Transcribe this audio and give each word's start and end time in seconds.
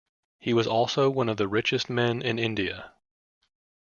He 0.39 0.55
was 0.55 0.65
also 0.65 1.11
one 1.11 1.29
of 1.29 1.37
the 1.37 1.47
richest 1.47 1.87
men 1.87 2.23
in 2.23 2.39
India. 2.39 2.93